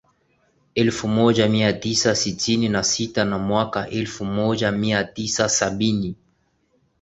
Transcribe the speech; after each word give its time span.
elfu 0.75 1.07
moja 1.07 1.49
mia 1.49 1.73
tisa 1.73 2.15
sitini 2.15 2.69
na 2.69 2.83
sita 2.83 3.25
na 3.25 3.37
mwaka 3.39 3.89
elfu 3.89 4.25
moja 4.25 4.71
mia 4.71 5.03
tisa 5.03 5.49
sabini 5.49 6.15